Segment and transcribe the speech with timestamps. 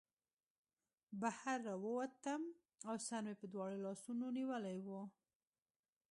[1.21, 2.41] بهر راووتم
[2.87, 4.89] او سر مې په دواړو لاسونو نیولی و